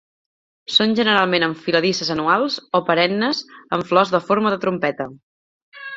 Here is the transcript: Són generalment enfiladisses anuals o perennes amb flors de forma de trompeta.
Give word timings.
Són 0.75 0.95
generalment 0.99 1.45
enfiladisses 1.47 2.11
anuals 2.15 2.57
o 2.79 2.83
perennes 2.89 3.45
amb 3.77 3.89
flors 3.91 4.15
de 4.17 4.23
forma 4.31 4.55
de 4.55 4.63
trompeta. 4.65 5.09